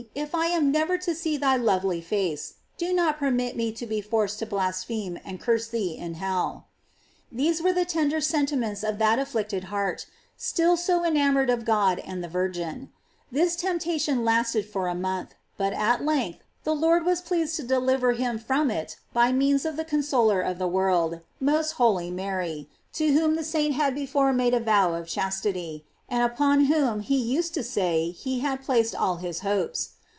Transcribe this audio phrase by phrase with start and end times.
[0.15, 4.01] if I am never to see thy lovely face, do not permit me to be
[4.01, 6.65] forced to blaspheme and curse thee in hell."
[7.31, 11.99] These were the tender sentiments of that afHict ted heart, still so enamored of God
[11.99, 12.89] and the Vir gin.
[13.31, 18.13] This temptation lasted for a month, but at length the Lord was pleased to deliver
[18.13, 23.13] him from it by means of the consolor of the world, most holy Mary, to
[23.13, 27.53] whom the saint had before made a vow of chastity, and upon whom he used
[27.53, 29.91] to say he had placed all his hopes.